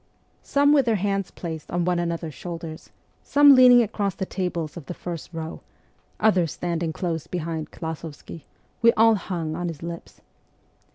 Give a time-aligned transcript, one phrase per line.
[0.41, 2.89] Some with their hands placed on one another's shoulders,
[3.21, 5.61] some leaning across the tables of the first row,
[6.19, 8.45] others stand ing close behind Klasovsky,
[8.81, 10.19] we all hung on his lips.